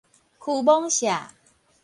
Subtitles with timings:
[0.39, 1.29] 邱罔舍